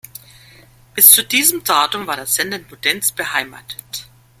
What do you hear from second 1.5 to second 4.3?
Datum war der Sender in Muttenz beheimatet.